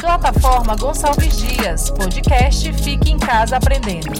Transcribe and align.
Plataforma 0.00 0.76
Gonçalves 0.76 1.36
Dias, 1.38 1.90
podcast 1.90 2.72
Fique 2.72 3.10
em 3.10 3.18
Casa 3.18 3.56
Aprendendo. 3.56 4.12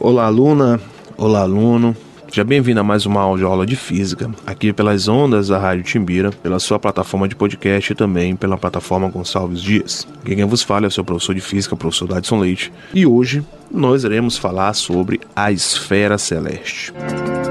Olá, 0.00 0.26
aluna. 0.26 0.80
Olá, 1.16 1.40
aluno. 1.40 1.96
Seja 2.28 2.42
bem-vindo 2.42 2.80
a 2.80 2.82
mais 2.82 3.06
uma 3.06 3.20
aula 3.20 3.64
de 3.64 3.76
física, 3.76 4.28
aqui 4.44 4.72
pelas 4.72 5.06
ondas 5.06 5.48
da 5.48 5.58
Rádio 5.58 5.84
Timbira, 5.84 6.32
pela 6.32 6.58
sua 6.58 6.80
plataforma 6.80 7.28
de 7.28 7.36
podcast 7.36 7.92
e 7.92 7.94
também 7.94 8.34
pela 8.34 8.58
plataforma 8.58 9.08
Gonçalves 9.08 9.62
Dias. 9.62 10.08
Quem 10.24 10.44
vos 10.44 10.62
fala 10.62 10.86
é 10.86 10.88
o 10.88 10.90
seu 10.90 11.04
professor 11.04 11.34
de 11.34 11.40
física, 11.40 11.76
professor 11.76 12.08
Dadson 12.08 12.40
Leite, 12.40 12.72
e 12.92 13.06
hoje 13.06 13.44
nós 13.70 14.02
iremos 14.02 14.36
falar 14.36 14.72
sobre 14.74 15.20
a 15.36 15.52
esfera 15.52 16.18
celeste. 16.18 16.92
Então, 16.96 17.43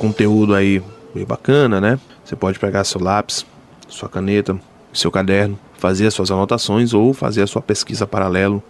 conteúdo 0.00 0.54
aí 0.54 0.82
bem 1.14 1.26
bacana, 1.26 1.78
né? 1.78 2.00
Você 2.24 2.34
pode 2.34 2.58
pegar 2.58 2.84
seu 2.84 3.02
lápis, 3.02 3.44
sua 3.86 4.08
caneta, 4.08 4.58
seu 4.94 5.10
caderno, 5.10 5.58
fazer 5.76 6.06
as 6.06 6.14
suas 6.14 6.30
anotações 6.30 6.94
ou 6.94 7.12
fazer 7.12 7.42
a 7.42 7.46
sua 7.46 7.60
pesquisa 7.60 8.06
paralelo 8.06 8.62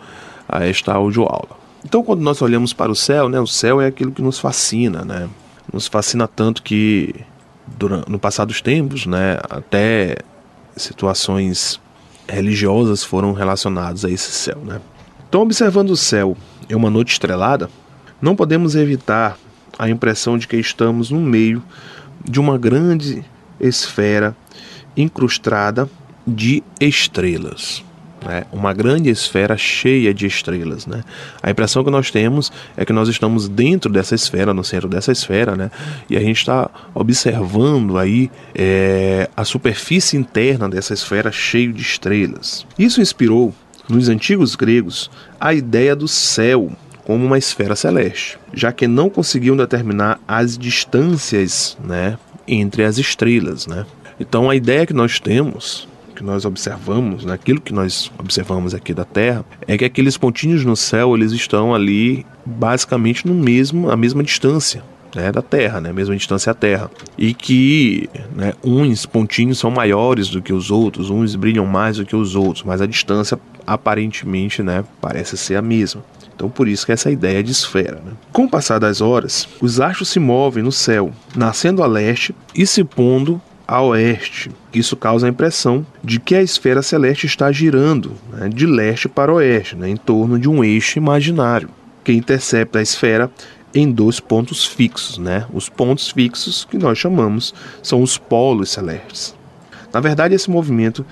a 0.48 0.66
esta 0.66 0.92
audioaula. 0.92 1.56
Então, 1.84 2.02
quando 2.02 2.20
nós 2.20 2.42
olhamos 2.42 2.72
para 2.72 2.90
o 2.90 2.96
céu, 2.96 3.28
né, 3.28 3.38
o 3.38 3.46
céu 3.46 3.80
é 3.80 3.86
aquilo 3.86 4.10
que 4.10 4.20
nos 4.20 4.40
fascina, 4.40 5.04
né? 5.04 5.28
Nos 5.72 5.86
fascina 5.86 6.26
tanto 6.26 6.64
que 6.64 7.14
durante, 7.78 8.10
no 8.10 8.18
passado 8.18 8.48
dos 8.48 8.60
tempos, 8.60 9.06
né, 9.06 9.38
até 9.48 10.16
situações 10.76 11.80
religiosas 12.26 13.04
foram 13.04 13.32
relacionadas 13.32 14.04
a 14.04 14.10
esse 14.10 14.32
céu, 14.32 14.58
né? 14.64 14.80
Então, 15.28 15.42
observando 15.42 15.90
o 15.90 15.96
céu 15.96 16.36
em 16.68 16.74
uma 16.74 16.90
noite 16.90 17.12
estrelada, 17.12 17.70
não 18.20 18.34
podemos 18.34 18.74
evitar 18.74 19.38
a 19.80 19.88
impressão 19.88 20.36
de 20.36 20.46
que 20.46 20.56
estamos 20.56 21.10
no 21.10 21.20
meio 21.20 21.62
de 22.22 22.38
uma 22.38 22.58
grande 22.58 23.24
esfera 23.58 24.36
incrustada 24.94 25.88
de 26.26 26.62
estrelas 26.78 27.82
né? 28.22 28.44
uma 28.52 28.74
grande 28.74 29.08
esfera 29.08 29.56
cheia 29.56 30.12
de 30.12 30.26
estrelas. 30.26 30.86
Né? 30.86 31.02
A 31.42 31.50
impressão 31.50 31.82
que 31.82 31.90
nós 31.90 32.10
temos 32.10 32.52
é 32.76 32.84
que 32.84 32.92
nós 32.92 33.08
estamos 33.08 33.48
dentro 33.48 33.90
dessa 33.90 34.14
esfera, 34.14 34.52
no 34.52 34.62
centro 34.62 34.86
dessa 34.86 35.12
esfera, 35.12 35.56
né? 35.56 35.70
e 36.10 36.14
a 36.14 36.20
gente 36.20 36.36
está 36.36 36.70
observando 36.94 37.96
aí 37.96 38.30
é, 38.54 39.30
a 39.34 39.44
superfície 39.44 40.18
interna 40.18 40.68
dessa 40.68 40.92
esfera 40.92 41.32
cheia 41.32 41.72
de 41.72 41.80
estrelas. 41.80 42.66
Isso 42.78 43.00
inspirou 43.00 43.54
nos 43.88 44.10
antigos 44.10 44.54
gregos 44.54 45.10
a 45.40 45.54
ideia 45.54 45.96
do 45.96 46.06
céu 46.06 46.70
como 47.10 47.26
uma 47.26 47.38
esfera 47.38 47.74
celeste, 47.74 48.38
já 48.54 48.70
que 48.70 48.86
não 48.86 49.10
conseguiam 49.10 49.56
determinar 49.56 50.20
as 50.28 50.56
distâncias 50.56 51.76
né, 51.82 52.16
entre 52.46 52.84
as 52.84 52.98
estrelas. 52.98 53.66
Né? 53.66 53.84
Então 54.20 54.48
a 54.48 54.54
ideia 54.54 54.86
que 54.86 54.92
nós 54.92 55.18
temos 55.18 55.88
que 56.14 56.22
nós 56.22 56.44
observamos, 56.44 57.24
né, 57.24 57.32
aquilo 57.32 57.60
que 57.60 57.72
nós 57.72 58.12
observamos 58.16 58.74
aqui 58.74 58.94
da 58.94 59.04
Terra, 59.04 59.44
é 59.66 59.76
que 59.76 59.84
aqueles 59.84 60.16
pontinhos 60.16 60.64
no 60.64 60.76
céu 60.76 61.16
eles 61.16 61.32
estão 61.32 61.74
ali 61.74 62.24
basicamente 62.46 63.26
no 63.26 63.34
mesmo, 63.34 63.90
a 63.90 63.96
mesma 63.96 64.22
distância. 64.22 64.80
Né, 65.12 65.32
da 65.32 65.42
Terra, 65.42 65.80
né, 65.80 65.92
mesma 65.92 66.14
distância 66.14 66.52
à 66.52 66.54
Terra, 66.54 66.88
e 67.18 67.34
que 67.34 68.08
né, 68.36 68.52
uns 68.62 69.04
pontinhos 69.04 69.58
são 69.58 69.68
maiores 69.68 70.28
do 70.28 70.40
que 70.40 70.52
os 70.52 70.70
outros, 70.70 71.10
uns 71.10 71.34
brilham 71.34 71.66
mais 71.66 71.96
do 71.96 72.06
que 72.06 72.14
os 72.14 72.36
outros, 72.36 72.62
mas 72.62 72.80
a 72.80 72.86
distância 72.86 73.36
aparentemente 73.66 74.62
né, 74.62 74.84
parece 75.00 75.36
ser 75.36 75.56
a 75.56 75.62
mesma. 75.62 76.04
Então, 76.40 76.48
por 76.48 76.66
isso 76.68 76.86
que 76.86 76.92
essa 76.92 77.10
ideia 77.10 77.42
de 77.42 77.52
esfera. 77.52 78.00
Né? 78.02 78.12
Com 78.32 78.44
o 78.44 78.48
passar 78.48 78.78
das 78.78 79.02
horas, 79.02 79.46
os 79.60 79.78
astros 79.78 80.08
se 80.08 80.18
movem 80.18 80.62
no 80.62 80.72
céu, 80.72 81.12
nascendo 81.36 81.82
a 81.82 81.86
leste 81.86 82.34
e 82.54 82.66
se 82.66 82.82
pondo 82.82 83.38
a 83.68 83.82
oeste. 83.82 84.50
Isso 84.72 84.96
causa 84.96 85.26
a 85.26 85.28
impressão 85.28 85.84
de 86.02 86.18
que 86.18 86.34
a 86.34 86.42
esfera 86.42 86.80
celeste 86.80 87.26
está 87.26 87.52
girando 87.52 88.14
né, 88.32 88.48
de 88.48 88.64
leste 88.64 89.06
para 89.06 89.30
oeste, 89.30 89.76
né, 89.76 89.90
em 89.90 89.98
torno 89.98 90.38
de 90.38 90.48
um 90.48 90.64
eixo 90.64 90.96
imaginário, 90.96 91.68
que 92.02 92.10
intercepta 92.10 92.78
a 92.78 92.82
esfera 92.82 93.30
em 93.74 93.92
dois 93.92 94.18
pontos 94.18 94.64
fixos. 94.64 95.18
Né? 95.18 95.44
Os 95.52 95.68
pontos 95.68 96.08
fixos 96.08 96.66
que 96.70 96.78
nós 96.78 96.96
chamamos 96.96 97.52
são 97.82 98.02
os 98.02 98.16
polos 98.16 98.70
celestes. 98.70 99.34
Na 99.92 100.00
verdade, 100.00 100.34
esse 100.34 100.48
movimento 100.48 101.04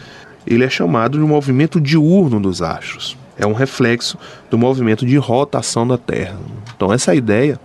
ele 0.47 0.65
é 0.65 0.71
chamado 0.71 1.19
de 1.19 1.25
movimento 1.25 1.78
diurno 1.78 2.41
dos 2.41 2.62
astros. 2.62 3.15
É 3.38 3.47
um 3.47 3.53
reflexo 3.53 4.19
do 4.50 4.59
movimento 4.59 5.06
de 5.06 5.16
rotação 5.16 5.87
da 5.87 5.97
Terra. 5.97 6.38
Então, 6.76 6.93
essa 6.93 7.15
ideia 7.15 7.59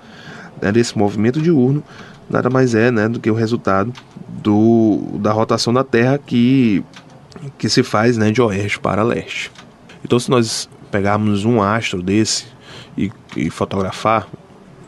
né, 0.62 0.72
desse 0.72 0.98
movimento 0.98 1.42
diurno 1.42 1.84
nada 2.30 2.50
mais 2.50 2.74
é 2.74 2.92
né, 2.92 3.10
do 3.10 3.20
que 3.20 3.30
o 3.30 3.34
resultado 3.34 3.92
do, 4.28 5.02
da 5.20 5.32
rotação 5.32 5.74
da 5.74 5.84
Terra 5.84 6.18
que, 6.18 6.84
que 7.58 7.70
se 7.70 7.84
faz 7.84 8.18
né, 8.18 8.32
de 8.32 8.42
oeste 8.42 8.80
para 8.80 9.04
leste. 9.04 9.52
Então, 10.04 10.20
se 10.20 10.30
nós 10.30 10.70
pegarmos 10.92 11.46
um 11.46 11.62
astro 11.62 12.02
desse 12.02 12.46
e, 12.98 13.12
e 13.36 13.50
fotografar 13.50 14.28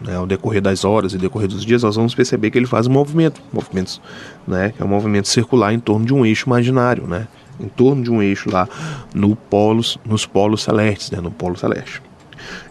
né, 0.02 0.16
ao 0.16 0.26
decorrer 0.26 0.62
das 0.62 0.84
horas 0.84 1.14
e 1.14 1.18
decorrer 1.18 1.48
dos 1.48 1.66
dias, 1.66 1.84
nós 1.84 1.96
vamos 1.96 2.14
perceber 2.14 2.52
que 2.52 2.58
ele 2.58 2.68
faz 2.68 2.88
um 2.88 2.92
movimento, 2.92 3.42
movimentos, 3.52 4.02
né, 4.48 4.74
que 4.76 4.82
é 4.82 4.86
um 4.86 4.90
movimento 4.90 5.28
circular 5.28 5.74
em 5.74 5.80
torno 5.80 6.06
de 6.06 6.14
um 6.14 6.26
eixo 6.26 6.48
imaginário, 6.48 7.08
né, 7.08 7.28
em 7.60 7.68
torno 7.68 8.04
de 8.04 8.12
um 8.12 8.22
eixo 8.22 8.52
lá 8.52 8.68
no 9.14 9.36
polos, 9.36 9.98
nos 10.06 10.26
polos 10.26 10.64
celestes, 10.64 11.12
né, 11.12 11.20
no 11.20 11.32
polo 11.32 11.56
celeste. 11.56 12.02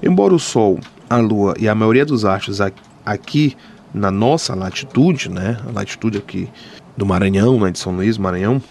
Embora 0.02 0.34
o 0.34 0.38
Sol, 0.38 0.78
a 1.08 1.16
Lua 1.16 1.54
e 1.58 1.68
a 1.68 1.74
maioria 1.74 2.04
dos 2.04 2.24
astros 2.24 2.60
aqui 3.04 3.56
na 3.92 4.10
nossa 4.10 4.54
latitude, 4.54 5.30
né, 5.30 5.58
a 5.68 5.72
latitude 5.72 6.18
aqui 6.18 6.48
do 6.96 7.06
Maranhão, 7.06 7.58
né, 7.60 7.70
de 7.70 7.78
São 7.78 7.94
Luís, 7.94 8.18
Maranhão, 8.18 8.62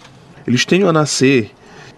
eles 0.46 0.66
tenham 0.66 0.90
a 0.90 0.94
nascer 0.94 1.52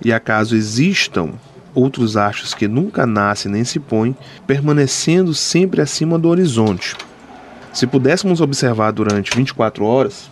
e 0.04 0.12
acaso 0.12 0.56
existam 0.56 1.34
outros 1.74 2.16
astros 2.16 2.54
que 2.54 2.68
nunca 2.68 3.06
nascem 3.06 3.52
nem 3.52 3.64
se 3.64 3.80
põem, 3.80 4.16
permanecendo 4.48 5.34
sempre 5.34 5.82
acima 5.82 6.18
do 6.18 6.30
horizonte. 6.30 6.96
Se 7.74 7.86
pudéssemos 7.86 8.40
observar 8.40 8.92
durante 8.92 9.36
24 9.36 9.84
horas, 9.84 10.30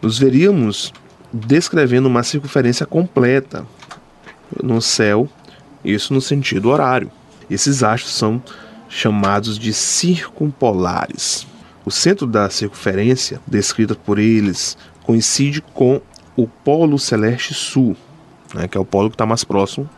nos 0.00 0.18
veríamos 0.18 0.92
descrevendo 1.32 2.06
uma 2.06 2.22
circunferência 2.22 2.86
completa 2.86 3.66
no 4.62 4.80
céu, 4.80 5.28
isso 5.84 6.12
no 6.12 6.20
sentido 6.20 6.70
horário. 6.70 7.10
Esses 7.48 7.82
astros 7.82 8.14
são 8.14 8.42
chamados 8.88 9.58
de 9.58 9.72
circumpolares. 9.72 11.46
O 11.84 11.90
centro 11.90 12.26
da 12.26 12.50
circunferência, 12.50 13.40
descrita 13.46 13.94
por 13.94 14.18
eles, 14.18 14.76
coincide 15.02 15.60
com 15.60 16.00
o 16.36 16.46
Polo 16.46 16.98
Celeste 16.98 17.54
Sul, 17.54 17.96
né, 18.54 18.68
que 18.68 18.76
é 18.76 18.80
o 18.80 18.84
polo 18.84 19.08
que 19.08 19.14
está 19.14 19.26
mais 19.26 19.44
próximo 19.44 19.88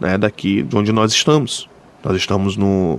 né, 0.00 0.16
daqui 0.16 0.62
de 0.62 0.76
onde 0.76 0.92
nós 0.92 1.12
estamos. 1.12 1.68
Nós 2.04 2.16
estamos 2.16 2.56
no, 2.56 2.98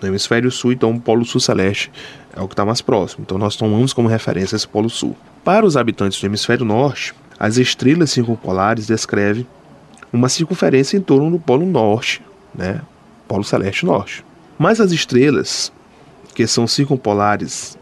no 0.00 0.08
hemisfério 0.08 0.50
sul, 0.50 0.72
então 0.72 0.92
o 0.92 1.00
Polo 1.00 1.24
Sul 1.24 1.40
Celeste 1.40 1.90
é 2.34 2.40
o 2.40 2.46
que 2.46 2.54
está 2.54 2.64
mais 2.64 2.80
próximo. 2.80 3.24
Então 3.26 3.38
nós 3.38 3.56
tomamos 3.56 3.92
como 3.92 4.08
referência 4.08 4.56
esse 4.56 4.68
Polo 4.68 4.90
Sul. 4.90 5.16
Para 5.42 5.66
os 5.66 5.76
habitantes 5.76 6.20
do 6.20 6.26
hemisfério 6.26 6.64
norte, 6.64 7.14
as 7.38 7.56
estrelas 7.56 8.10
circumpolares 8.10 8.86
descrevem 8.86 9.46
uma 10.12 10.28
circunferência 10.28 10.96
em 10.96 11.00
torno 11.00 11.30
do 11.30 11.38
Polo 11.38 11.66
Norte, 11.66 12.22
né, 12.54 12.80
Polo 13.26 13.44
Celeste 13.44 13.84
Norte. 13.84 14.24
Mas 14.58 14.80
as 14.80 14.92
estrelas 14.92 15.72
que 16.34 16.46
são 16.46 16.66
circumpolares 16.66 17.76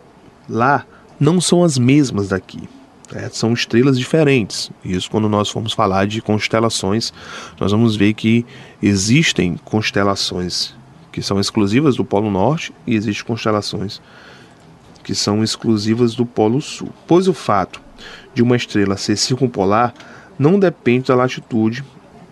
lá 0.49 0.87
não 1.19 1.41
são 1.41 1.63
as 1.63 1.79
mesmas 1.79 2.29
daqui. 2.29 2.69
É, 3.15 3.29
são 3.29 3.53
estrelas 3.53 3.99
diferentes. 3.99 4.71
Isso 4.83 5.11
quando 5.11 5.29
nós 5.29 5.51
formos 5.51 5.75
falar 5.75 6.07
de 6.07 6.23
constelações, 6.23 7.13
nós 7.61 7.71
vamos 7.71 7.95
ver 7.95 8.15
que 8.15 8.47
existem 8.83 9.59
constelações 9.65 10.75
que 11.13 11.21
são 11.21 11.39
exclusivas 11.39 11.97
do 11.97 12.05
Polo 12.05 12.31
Norte 12.31 12.73
e 12.87 12.95
existem 12.95 13.27
constelações 13.27 14.01
que 15.05 15.15
são 15.15 15.43
exclusivas 15.45 16.15
do 16.15 16.25
Polo 16.25 16.63
Sul. 16.63 16.89
Pois 17.07 17.29
o 17.29 17.35
fato 17.35 17.83
de 18.35 18.43
uma 18.43 18.57
estrela 18.57 18.97
ser 18.97 19.17
circumpolar 19.17 19.95
não 20.39 20.59
depende 20.59 21.09
da 21.09 21.15
latitude 21.15 21.85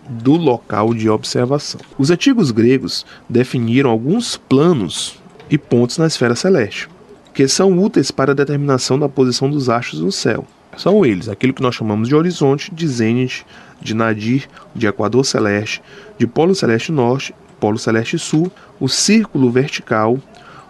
do 0.09 0.33
local 0.33 0.93
de 0.93 1.09
observação. 1.09 1.79
Os 1.97 2.09
antigos 2.09 2.51
gregos 2.51 3.05
definiram 3.29 3.89
alguns 3.89 4.35
planos 4.35 5.19
e 5.49 5.57
pontos 5.57 5.97
na 5.97 6.07
esfera 6.07 6.35
celeste, 6.35 6.89
que 7.33 7.47
são 7.47 7.79
úteis 7.79 8.11
para 8.11 8.31
a 8.31 8.35
determinação 8.35 8.99
da 8.99 9.07
posição 9.07 9.49
dos 9.49 9.69
astros 9.69 10.01
no 10.01 10.11
céu. 10.11 10.45
São 10.77 11.05
eles 11.05 11.27
aquilo 11.27 11.53
que 11.53 11.61
nós 11.61 11.75
chamamos 11.75 12.07
de 12.07 12.15
horizonte, 12.15 12.73
de 12.73 12.87
zênite, 12.87 13.45
de 13.81 13.93
nadir, 13.93 14.47
de 14.75 14.87
equador 14.87 15.25
celeste, 15.25 15.81
de 16.17 16.25
polo 16.25 16.55
celeste 16.55 16.91
norte, 16.91 17.35
polo 17.59 17.77
celeste 17.77 18.17
sul, 18.17 18.51
o 18.79 18.87
círculo 18.87 19.51
vertical, 19.51 20.17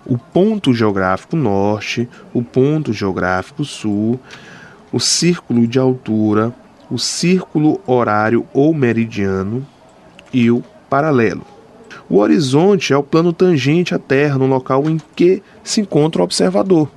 o 0.05 0.17
ponto 0.17 0.73
geográfico 0.73 1.35
norte, 1.35 2.09
o 2.33 2.41
ponto 2.41 2.91
geográfico 2.91 3.63
sul, 3.63 4.19
o 4.91 4.99
círculo 4.99 5.65
de 5.67 5.79
altura, 5.79 6.53
o 6.89 6.97
círculo 6.97 7.79
horário 7.85 8.45
ou 8.53 8.73
meridiano 8.73 9.65
e 10.33 10.51
o 10.51 10.63
paralelo. 10.89 11.45
O 12.09 12.17
horizonte 12.17 12.91
é 12.91 12.97
o 12.97 13.03
plano 13.03 13.31
tangente 13.31 13.95
à 13.95 13.99
Terra, 13.99 14.37
no 14.37 14.45
local 14.45 14.89
em 14.89 14.99
que 15.15 15.41
se 15.63 15.79
encontra 15.79 16.21
o 16.21 16.25
observador. 16.25 16.89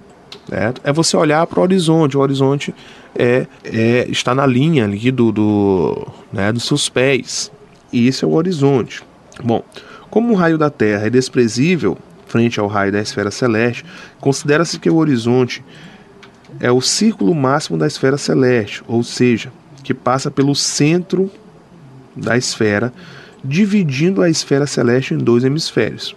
Certo? 0.48 0.80
É 0.84 0.92
você 0.92 1.16
olhar 1.16 1.46
para 1.46 1.60
o 1.60 1.62
horizonte. 1.62 2.16
O 2.16 2.20
horizonte 2.20 2.74
é, 3.14 3.46
é, 3.64 4.06
está 4.10 4.34
na 4.34 4.44
linha 4.44 4.84
ali 4.84 5.10
do, 5.10 5.30
do, 5.30 6.08
né, 6.32 6.52
dos 6.52 6.64
seus 6.64 6.88
pés. 6.88 7.50
E 7.92 8.08
esse 8.08 8.24
é 8.24 8.28
o 8.28 8.32
horizonte. 8.32 9.02
Bom, 9.42 9.62
como 10.10 10.32
o 10.32 10.36
raio 10.36 10.58
da 10.58 10.68
Terra 10.68 11.06
é 11.06 11.10
desprezível 11.10 11.96
frente 12.26 12.58
ao 12.58 12.66
raio 12.66 12.90
da 12.90 13.00
esfera 13.00 13.30
celeste, 13.30 13.84
considera-se 14.20 14.80
que 14.80 14.90
o 14.90 14.96
horizonte 14.96 15.64
é 16.60 16.70
o 16.70 16.80
círculo 16.80 17.34
máximo 17.34 17.78
da 17.78 17.86
esfera 17.86 18.16
celeste, 18.16 18.82
ou 18.86 19.02
seja, 19.02 19.52
que 19.82 19.92
passa 19.92 20.30
pelo 20.30 20.54
centro 20.54 21.30
da 22.16 22.36
esfera, 22.36 22.92
dividindo 23.44 24.22
a 24.22 24.30
esfera 24.30 24.66
celeste 24.66 25.14
em 25.14 25.18
dois 25.18 25.44
hemisférios: 25.44 26.16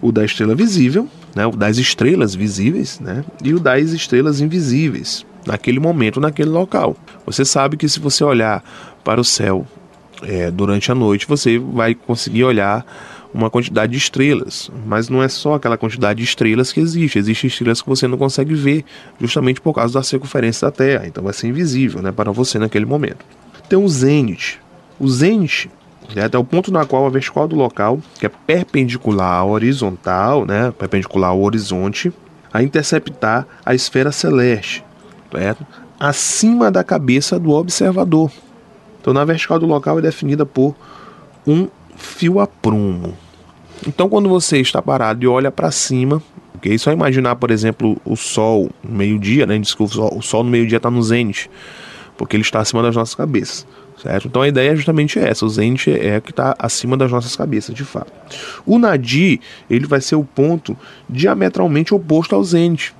o 0.00 0.12
da 0.12 0.24
estrela 0.24 0.54
visível, 0.54 1.08
né, 1.34 1.46
o 1.46 1.52
das 1.52 1.78
estrelas 1.78 2.34
visíveis, 2.34 3.00
né, 3.00 3.24
e 3.42 3.54
o 3.54 3.60
das 3.60 3.90
estrelas 3.90 4.40
invisíveis, 4.40 5.24
naquele 5.46 5.80
momento, 5.80 6.20
naquele 6.20 6.50
local. 6.50 6.96
Você 7.24 7.44
sabe 7.44 7.76
que 7.76 7.88
se 7.88 8.00
você 8.00 8.22
olhar 8.22 8.62
para 9.02 9.20
o 9.20 9.24
céu 9.24 9.66
é, 10.22 10.50
durante 10.50 10.92
a 10.92 10.94
noite, 10.94 11.26
você 11.26 11.58
vai 11.58 11.94
conseguir 11.94 12.44
olhar 12.44 12.84
uma 13.32 13.48
quantidade 13.48 13.92
de 13.92 13.98
estrelas, 13.98 14.70
mas 14.86 15.08
não 15.08 15.22
é 15.22 15.28
só 15.28 15.54
aquela 15.54 15.78
quantidade 15.78 16.18
de 16.18 16.24
estrelas 16.24 16.72
que 16.72 16.80
existe, 16.80 17.18
existem 17.18 17.48
estrelas 17.48 17.80
que 17.80 17.88
você 17.88 18.06
não 18.06 18.18
consegue 18.18 18.54
ver, 18.54 18.84
justamente 19.20 19.60
por 19.60 19.72
causa 19.72 19.94
da 19.94 20.02
circunferência 20.02 20.66
da 20.66 20.72
Terra, 20.72 21.06
então 21.06 21.24
vai 21.24 21.32
ser 21.32 21.48
invisível 21.48 22.02
né, 22.02 22.12
para 22.12 22.30
você 22.30 22.58
naquele 22.58 22.84
momento. 22.84 23.24
Tem 23.68 23.78
o 23.78 23.88
zênite. 23.88 24.60
O 24.98 25.08
zênite 25.08 25.70
é 26.14 26.38
o 26.38 26.44
ponto 26.44 26.70
na 26.70 26.84
qual 26.84 27.06
a 27.06 27.10
vertical 27.10 27.48
do 27.48 27.56
local, 27.56 28.00
que 28.18 28.26
é 28.26 28.28
perpendicular 28.28 29.38
à 29.38 29.44
horizontal, 29.44 30.44
né, 30.44 30.72
perpendicular 30.78 31.30
ao 31.30 31.40
horizonte, 31.40 32.12
a 32.52 32.62
interceptar 32.62 33.46
a 33.64 33.74
esfera 33.74 34.12
celeste, 34.12 34.84
certo? 35.32 35.64
acima 36.02 36.68
da 36.68 36.82
cabeça 36.82 37.38
do 37.38 37.50
observador. 37.52 38.28
Então, 39.00 39.14
na 39.14 39.24
vertical 39.24 39.60
do 39.60 39.66
local 39.66 40.00
é 40.00 40.02
definida 40.02 40.44
por 40.44 40.74
um 41.46 41.68
fio 42.02 42.40
a 42.40 42.46
prumo. 42.46 43.16
Então, 43.86 44.08
quando 44.08 44.28
você 44.28 44.58
está 44.58 44.82
parado 44.82 45.24
e 45.24 45.28
olha 45.28 45.50
para 45.50 45.70
cima, 45.70 46.22
ok? 46.54 46.76
Só 46.78 46.92
imaginar, 46.92 47.36
por 47.36 47.50
exemplo, 47.50 48.00
o 48.04 48.16
Sol 48.16 48.70
no 48.82 48.96
meio-dia, 48.96 49.46
né? 49.46 49.58
Desculpa, 49.58 49.94
o 50.14 50.22
Sol 50.22 50.44
no 50.44 50.50
meio-dia 50.50 50.76
está 50.76 50.90
no 50.90 51.02
zênite, 51.02 51.50
porque 52.16 52.36
ele 52.36 52.42
está 52.42 52.60
acima 52.60 52.82
das 52.82 52.94
nossas 52.94 53.14
cabeças, 53.14 53.66
certo? 54.00 54.28
Então 54.28 54.42
a 54.42 54.48
ideia 54.48 54.70
é 54.70 54.76
justamente 54.76 55.18
essa: 55.18 55.44
o 55.44 55.48
zênite 55.48 55.90
é 55.90 56.18
o 56.18 56.22
que 56.22 56.30
está 56.30 56.54
acima 56.58 56.96
das 56.96 57.10
nossas 57.10 57.34
cabeças, 57.34 57.74
de 57.74 57.84
fato. 57.84 58.12
O 58.64 58.78
nadir, 58.78 59.40
ele 59.68 59.86
vai 59.86 60.00
ser 60.00 60.16
o 60.16 60.24
ponto 60.24 60.76
diametralmente 61.08 61.94
oposto 61.94 62.34
ao 62.34 62.44
zênite, 62.44 62.94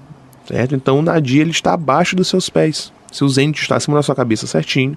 certo? 0.47 0.75
Então 0.75 0.99
o 0.99 1.03
nadir 1.03 1.43
ele 1.43 1.51
está 1.51 1.75
abaixo 1.75 2.17
dos 2.17 2.29
seus 2.29 2.49
pés. 2.49 2.93
Se 3.13 3.23
o 3.23 3.29
zênite 3.29 3.63
está 3.63 3.77
acima 3.77 3.97
da 3.97 4.03
sua 4.03 4.15
cabeça 4.15 4.47
certinho, 4.47 4.97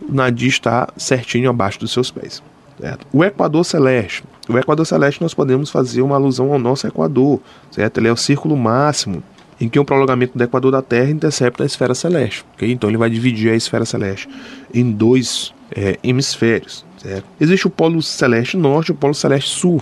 o 0.00 0.12
nadir 0.12 0.48
está 0.48 0.88
certinho 0.96 1.50
abaixo 1.50 1.78
dos 1.78 1.92
seus 1.92 2.10
pés. 2.10 2.42
Certo? 2.82 3.06
O 3.12 3.22
Equador 3.22 3.64
Celeste. 3.64 4.24
O 4.48 4.58
Equador 4.58 4.84
Celeste 4.84 5.22
nós 5.22 5.32
podemos 5.32 5.70
fazer 5.70 6.02
uma 6.02 6.16
alusão 6.16 6.52
ao 6.52 6.58
nosso 6.58 6.84
Equador, 6.84 7.40
certo? 7.70 7.98
Ele 7.98 8.08
é 8.08 8.12
o 8.12 8.16
círculo 8.16 8.56
máximo 8.56 9.22
em 9.60 9.68
que 9.68 9.78
o 9.78 9.84
prolongamento 9.84 10.36
do 10.36 10.42
Equador 10.42 10.72
da 10.72 10.82
Terra 10.82 11.08
intercepta 11.08 11.62
a 11.62 11.66
esfera 11.66 11.94
celeste. 11.94 12.44
Okay? 12.54 12.72
Então 12.72 12.90
ele 12.90 12.96
vai 12.96 13.08
dividir 13.08 13.52
a 13.52 13.54
esfera 13.54 13.84
celeste 13.84 14.28
em 14.74 14.90
dois 14.90 15.54
é, 15.70 15.96
hemisférios. 16.02 16.84
Certo? 16.98 17.24
Existe 17.40 17.68
o 17.68 17.70
Polo 17.70 18.02
Celeste 18.02 18.56
Norte 18.56 18.88
e 18.88 18.92
o 18.92 18.96
Polo 18.96 19.14
Celeste 19.14 19.50
Sul. 19.50 19.80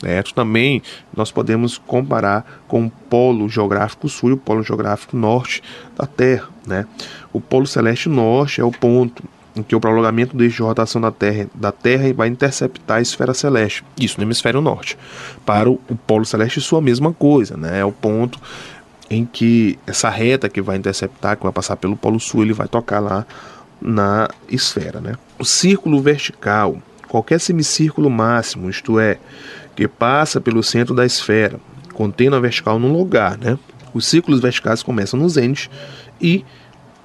Certo? 0.00 0.32
Também 0.32 0.82
nós 1.14 1.30
podemos 1.30 1.76
comparar 1.76 2.62
com 2.66 2.86
o 2.86 2.90
Polo 2.90 3.46
Geográfico 3.46 4.08
Sul 4.08 4.30
e 4.30 4.32
o 4.32 4.38
Polo 4.38 4.62
Geográfico 4.62 5.14
Norte 5.14 5.62
da 5.94 6.06
Terra. 6.06 6.48
Né? 6.66 6.86
O 7.30 7.42
Polo 7.42 7.66
Celeste 7.66 8.08
Norte 8.08 8.62
é 8.62 8.64
o 8.64 8.72
ponto 8.72 9.22
em 9.58 9.62
que 9.62 9.74
o 9.76 9.80
prolongamento 9.80 10.40
eixo 10.42 10.56
de 10.56 10.62
rotação 10.62 11.00
da 11.00 11.10
Terra, 11.10 11.46
da 11.54 11.72
Terra 11.72 12.12
vai 12.14 12.28
interceptar 12.28 12.98
a 12.98 13.00
esfera 13.00 13.34
celeste, 13.34 13.84
isso 13.98 14.18
no 14.18 14.24
hemisfério 14.24 14.60
norte. 14.60 14.96
Para 15.44 15.70
o, 15.70 15.80
o 15.88 15.96
Polo 15.96 16.24
Celeste, 16.24 16.58
isso 16.58 16.74
é 16.74 16.78
a 16.78 16.82
mesma 16.82 17.12
coisa, 17.12 17.56
né? 17.56 17.80
é 17.80 17.84
o 17.84 17.92
ponto 17.92 18.40
em 19.10 19.24
que 19.24 19.78
essa 19.86 20.10
reta 20.10 20.48
que 20.48 20.60
vai 20.60 20.76
interceptar, 20.76 21.36
que 21.36 21.42
vai 21.42 21.52
passar 21.52 21.76
pelo 21.76 21.96
Polo 21.96 22.20
Sul, 22.20 22.42
ele 22.42 22.52
vai 22.52 22.68
tocar 22.68 23.00
lá 23.00 23.26
na 23.80 24.28
esfera. 24.48 25.00
Né? 25.00 25.14
O 25.38 25.44
círculo 25.44 26.00
vertical, 26.00 26.76
qualquer 27.08 27.40
semicírculo 27.40 28.10
máximo, 28.10 28.68
isto 28.68 28.98
é, 28.98 29.18
que 29.74 29.88
passa 29.88 30.40
pelo 30.40 30.62
centro 30.62 30.94
da 30.94 31.06
esfera, 31.06 31.58
contendo 31.94 32.36
a 32.36 32.40
vertical 32.40 32.78
num 32.78 32.92
lugar. 32.92 33.38
Né? 33.38 33.58
Os 33.94 34.06
círculos 34.06 34.40
verticais 34.40 34.82
começam 34.82 35.18
no 35.18 35.28
zênite 35.28 35.70
e 36.20 36.44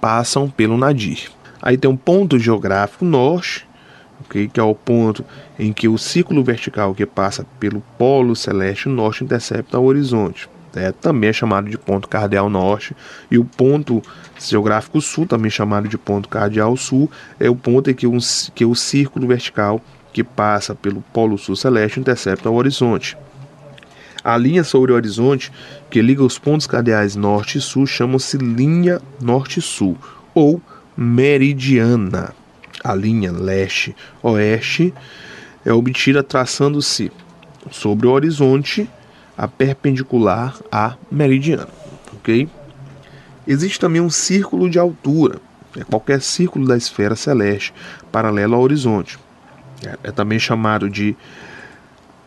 passam 0.01 0.49
pelo 0.49 0.77
nadir. 0.77 1.31
Aí 1.63 1.77
tem 1.77 1.89
um 1.89 1.95
ponto 1.95 2.37
geográfico 2.37 3.05
norte, 3.05 3.65
okay, 4.19 4.49
que 4.49 4.59
é 4.59 4.63
o 4.63 4.75
ponto 4.75 5.23
em 5.57 5.71
que 5.71 5.87
o 5.87 5.97
círculo 5.97 6.43
vertical 6.43 6.93
que 6.93 7.05
passa 7.05 7.45
pelo 7.57 7.81
polo 7.97 8.35
celeste 8.35 8.89
norte 8.89 9.23
intercepta 9.23 9.79
o 9.79 9.85
horizonte. 9.85 10.49
É, 10.75 10.91
também 10.91 11.29
é 11.29 11.33
chamado 11.33 11.69
de 11.69 11.77
ponto 11.77 12.09
cardeal 12.09 12.49
norte. 12.49 12.93
E 13.31 13.37
o 13.37 13.45
ponto 13.45 14.01
geográfico 14.37 14.99
sul, 14.99 15.25
também 15.25 15.49
chamado 15.49 15.87
de 15.87 15.97
ponto 15.97 16.27
cardeal 16.27 16.75
sul, 16.75 17.09
é 17.39 17.49
o 17.49 17.55
ponto 17.55 17.89
em 17.89 17.93
que, 17.93 18.07
um, 18.07 18.17
que 18.53 18.65
o 18.65 18.75
círculo 18.75 19.25
vertical 19.25 19.79
que 20.11 20.21
passa 20.21 20.75
pelo 20.75 21.01
polo 21.13 21.37
sul 21.37 21.55
celeste 21.55 21.97
intercepta 21.97 22.49
o 22.49 22.55
horizonte. 22.55 23.15
A 24.21 24.35
linha 24.35 24.65
sobre 24.65 24.91
o 24.91 24.95
horizonte 24.95 25.49
que 25.89 26.01
liga 26.01 26.23
os 26.23 26.37
pontos 26.37 26.67
cardeais 26.67 27.15
norte 27.15 27.57
e 27.57 27.61
sul 27.61 27.87
chama-se 27.87 28.37
linha 28.37 28.99
norte-sul 29.21 29.97
ou 30.33 30.61
meridiana. 30.95 32.33
A 32.83 32.93
linha 32.93 33.31
leste-oeste 33.31 34.93
é 35.65 35.71
obtida 35.71 36.21
traçando-se 36.21 37.11
sobre 37.71 38.07
o 38.07 38.11
horizonte 38.11 38.89
a 39.37 39.47
perpendicular 39.47 40.55
à 40.71 40.95
meridiana, 41.11 41.69
ok? 42.13 42.47
Existe 43.47 43.79
também 43.79 44.01
um 44.01 44.09
círculo 44.09 44.69
de 44.69 44.77
altura, 44.77 45.39
é 45.77 45.83
qualquer 45.83 46.21
círculo 46.21 46.67
da 46.67 46.77
esfera 46.77 47.15
celeste 47.15 47.73
paralelo 48.11 48.55
ao 48.55 48.61
horizonte. 48.61 49.17
É, 49.85 50.09
é 50.09 50.11
também 50.11 50.39
chamado 50.39 50.89
de 50.89 51.15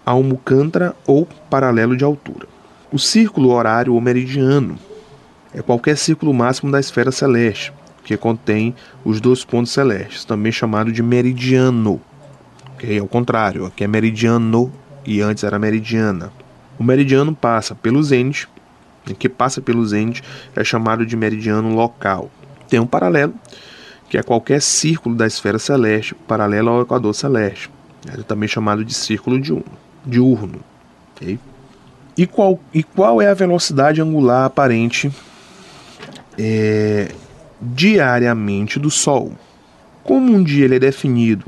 almucantra 0.04 0.94
ou 1.06 1.26
paralelo 1.48 1.96
de 1.96 2.04
altura. 2.04 2.46
O 2.92 2.98
círculo 2.98 3.50
horário 3.50 3.94
ou 3.94 4.00
meridiano 4.00 4.78
é 5.54 5.62
qualquer 5.62 5.96
círculo 5.96 6.34
máximo 6.34 6.70
da 6.70 6.78
esfera 6.78 7.10
celeste, 7.10 7.72
que 8.06 8.16
contém 8.16 8.72
os 9.04 9.20
dois 9.20 9.44
pontos 9.44 9.72
celestes, 9.72 10.24
também 10.24 10.52
chamado 10.52 10.92
de 10.92 11.02
meridiano. 11.02 12.00
Okay? 12.74 13.00
Ao 13.00 13.08
contrário, 13.08 13.66
aqui 13.66 13.82
é 13.82 13.88
meridiano 13.88 14.72
e 15.04 15.20
antes 15.20 15.42
era 15.42 15.58
meridiana. 15.58 16.32
O 16.78 16.84
meridiano 16.84 17.34
passa 17.34 17.74
pelo 17.74 18.00
zênite, 18.00 18.48
que 19.18 19.28
passa 19.28 19.60
pelo 19.60 19.84
zênite 19.84 20.22
é 20.54 20.62
chamado 20.62 21.04
de 21.04 21.16
meridiano 21.16 21.74
local. 21.74 22.30
Tem 22.68 22.78
um 22.78 22.86
paralelo, 22.86 23.34
que 24.08 24.16
é 24.16 24.22
qualquer 24.22 24.62
círculo 24.62 25.16
da 25.16 25.26
esfera 25.26 25.58
celeste 25.58 26.14
paralelo 26.14 26.68
ao 26.68 26.82
equador 26.82 27.12
celeste, 27.12 27.68
é 28.06 28.22
também 28.22 28.48
chamado 28.48 28.84
de 28.84 28.94
círculo 28.94 29.36
diurno. 30.06 30.60
Okay? 31.16 31.40
E, 32.16 32.24
qual, 32.24 32.60
e 32.72 32.84
qual 32.84 33.20
é 33.20 33.28
a 33.28 33.34
velocidade 33.34 34.00
angular 34.00 34.44
aparente 34.44 35.10
é, 36.38 37.10
diariamente 37.60 38.78
do 38.78 38.90
Sol. 38.90 39.32
Como 40.02 40.32
um 40.32 40.42
dia 40.42 40.64
ele 40.64 40.76
é 40.76 40.80
definido 40.80 41.46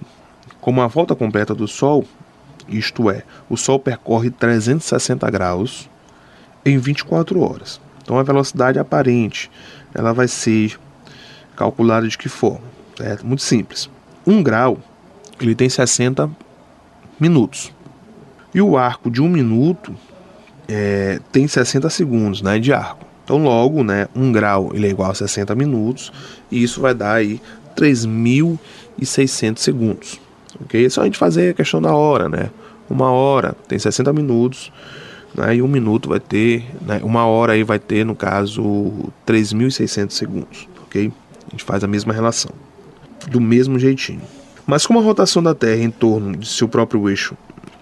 como 0.60 0.82
a 0.82 0.86
volta 0.86 1.14
completa 1.14 1.54
do 1.54 1.66
Sol, 1.66 2.04
isto 2.68 3.10
é, 3.10 3.22
o 3.48 3.56
Sol 3.56 3.78
percorre 3.78 4.30
360 4.30 5.30
graus 5.30 5.88
em 6.62 6.76
24 6.76 7.40
horas. 7.40 7.80
Então 8.02 8.18
a 8.18 8.22
velocidade 8.22 8.78
aparente 8.78 9.50
ela 9.94 10.12
vai 10.12 10.28
ser 10.28 10.78
calculada 11.56 12.06
de 12.06 12.18
que 12.18 12.28
forma? 12.28 12.66
É 13.00 13.16
muito 13.24 13.42
simples. 13.42 13.88
Um 14.26 14.42
grau 14.42 14.78
ele 15.40 15.54
tem 15.54 15.68
60 15.68 16.30
minutos 17.18 17.72
e 18.54 18.60
o 18.60 18.76
arco 18.76 19.10
de 19.10 19.22
um 19.22 19.28
minuto 19.28 19.94
é, 20.68 21.20
tem 21.32 21.48
60 21.48 21.88
segundos 21.88 22.42
né, 22.42 22.58
de 22.58 22.72
arco. 22.74 23.07
Então, 23.28 23.36
logo, 23.36 23.84
né, 23.84 24.08
1 24.16 24.32
grau 24.32 24.70
ele 24.72 24.86
é 24.86 24.90
igual 24.90 25.10
a 25.10 25.14
60 25.14 25.54
minutos, 25.54 26.10
e 26.50 26.62
isso 26.62 26.80
vai 26.80 26.94
dar 26.94 27.16
aí 27.16 27.38
3.600 27.76 29.58
segundos. 29.58 30.18
Ok? 30.62 30.86
É 30.86 30.88
só 30.88 31.02
a 31.02 31.04
gente 31.04 31.18
fazer 31.18 31.50
a 31.50 31.52
questão 31.52 31.82
da 31.82 31.94
hora, 31.94 32.26
né? 32.26 32.48
Uma 32.88 33.10
hora 33.10 33.54
tem 33.68 33.78
60 33.78 34.14
minutos, 34.14 34.72
né, 35.34 35.56
e 35.56 35.60
um 35.60 35.68
minuto 35.68 36.08
vai 36.08 36.20
ter, 36.20 36.64
né, 36.80 37.02
uma 37.02 37.26
hora 37.26 37.52
aí 37.52 37.62
vai 37.62 37.78
ter, 37.78 38.02
no 38.02 38.16
caso, 38.16 38.62
3.600 39.26 40.12
segundos. 40.12 40.66
Ok? 40.84 41.12
A 41.48 41.50
gente 41.50 41.64
faz 41.64 41.84
a 41.84 41.86
mesma 41.86 42.14
relação, 42.14 42.52
do 43.30 43.42
mesmo 43.42 43.78
jeitinho. 43.78 44.22
Mas 44.66 44.86
como 44.86 45.00
a 45.00 45.02
rotação 45.02 45.42
da 45.42 45.54
Terra 45.54 45.82
em 45.82 45.90
torno 45.90 46.34
de 46.34 46.48
seu 46.48 46.66
próprio 46.66 47.06
eixo 47.10 47.36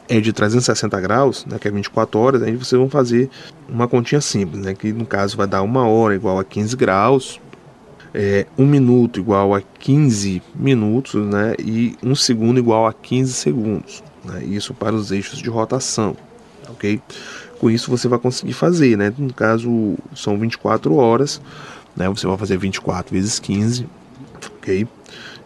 é 0.09 0.21
de 0.21 0.33
360 0.33 1.01
graus, 1.01 1.45
né, 1.47 1.59
que 1.59 1.69
é 1.69 1.71
24 1.71 2.19
horas, 2.19 2.43
aí 2.43 2.55
vocês 2.57 2.79
vão 2.79 2.89
fazer 2.89 3.29
uma 3.69 3.89
continha 3.89 4.21
simples, 4.21 4.65
né, 4.65 4.75
que 4.75 4.93
no 4.93 5.07
caso 5.07 5.37
vai 5.37 5.47
dar 5.47 5.63
uma 5.63 5.87
hora 5.87 6.15
igual 6.15 6.39
a 6.39 6.45
15 6.45 6.77
graus, 6.77 7.41
é, 8.15 8.47
um 8.57 8.67
minuto 8.67 9.19
igual 9.19 9.55
a 9.55 9.61
15 9.61 10.43
minutos, 10.55 11.15
né, 11.27 11.55
e 11.59 11.97
um 12.03 12.15
segundo 12.15 12.59
igual 12.59 12.87
a 12.87 12.93
15 12.93 13.33
segundos, 13.33 14.03
né, 14.25 14.45
isso 14.45 14.73
para 14.73 14.95
os 14.95 15.11
eixos 15.11 15.39
de 15.39 15.51
rotação, 15.51 16.17
ok? 16.69 17.01
Com 17.59 17.71
isso 17.71 17.91
você 17.91 18.07
vai 18.07 18.19
conseguir 18.19 18.53
fazer, 18.53 18.97
né, 18.97 19.13
no 19.17 19.33
caso 19.33 19.97
são 20.15 20.39
24 20.39 20.95
horas, 20.95 21.41
né, 21.97 22.09
você 22.09 22.27
vai 22.27 22.37
fazer 22.37 22.57
24 22.59 23.13
vezes 23.13 23.39
15, 23.39 23.87
ok? 24.59 24.87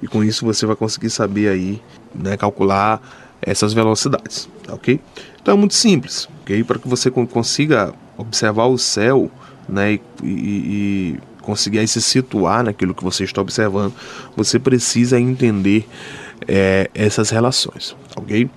E 0.03 0.07
com 0.07 0.25
isso 0.25 0.45
você 0.45 0.67
vai 0.67 0.77
conseguir 0.77 1.11
saber 1.11 1.49
aí, 1.49 1.83
né, 2.15 2.37
calcular 2.37 3.01
essas 3.43 3.73
velocidades, 3.73 4.49
ok? 4.69 5.01
Então 5.41 5.55
é 5.55 5.57
muito 5.57 5.75
simples, 5.75 6.29
ok? 6.43 6.63
Para 6.65 6.79
que 6.79 6.89
você 6.89 7.11
consiga 7.11 7.93
observar 8.17 8.67
o 8.67 8.77
céu, 8.77 9.31
né, 9.69 9.95
e, 9.95 10.01
e, 10.23 10.27
e 10.27 11.19
conseguir 11.41 11.87
se 11.89 12.03
situar 12.03 12.65
naquilo 12.65 12.95
que 12.95 13.03
você 13.03 13.25
está 13.25 13.41
observando, 13.41 13.95
você 14.37 14.59
precisa 14.59 15.19
entender 15.19 15.89
é, 16.47 16.91
essas 16.95 17.31
relações, 17.31 17.97
ok? 18.17 18.49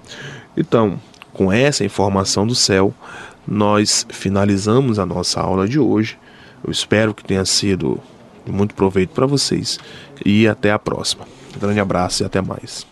Então, 0.56 1.00
com 1.32 1.52
essa 1.52 1.84
informação 1.84 2.46
do 2.46 2.56
céu, 2.56 2.94
nós 3.48 4.06
finalizamos 4.10 5.00
a 5.00 5.06
nossa 5.06 5.42
aula 5.42 5.68
de 5.68 5.80
hoje. 5.80 6.18
Eu 6.64 6.72
espero 6.72 7.14
que 7.14 7.24
tenha 7.24 7.46
sido 7.46 8.00
de 8.46 8.52
muito 8.52 8.76
proveito 8.76 9.10
para 9.10 9.26
vocês 9.26 9.80
e 10.24 10.48
até 10.48 10.72
a 10.72 10.80
próxima. 10.80 11.26
Um 11.56 11.60
grande 11.60 11.80
abraço 11.80 12.24
e 12.24 12.26
até 12.26 12.42
mais. 12.42 12.86